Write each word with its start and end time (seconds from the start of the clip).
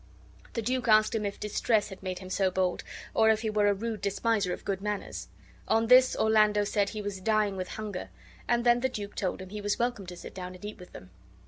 The 0.53 0.63
duke 0.63 0.87
asked 0.87 1.13
him 1.13 1.27
if 1.27 1.39
distress 1.39 1.89
had 1.89 2.01
made 2.01 2.17
him 2.17 2.31
so 2.31 2.49
bold 2.49 2.83
or 3.13 3.29
if 3.29 3.41
he 3.41 3.51
were 3.51 3.67
a 3.67 3.73
rude 3.75 4.01
despiser 4.01 4.51
of 4.51 4.65
good 4.65 4.81
manners. 4.81 5.27
On 5.67 5.85
this 5.85 6.15
Orlando 6.15 6.63
said 6.63 6.89
he 6.89 7.03
was 7.03 7.21
dying 7.21 7.55
with 7.55 7.67
hunger; 7.67 8.09
and 8.47 8.65
then 8.65 8.79
the 8.79 8.89
duke 8.89 9.13
told 9.13 9.43
him 9.43 9.49
he 9.49 9.61
was 9.61 9.77
welcome 9.77 10.07
to 10.07 10.17
sit 10.17 10.33
down 10.33 10.55
and 10.55 10.65
eat 10.65 10.79
with 10.79 10.91
them. 10.93 11.11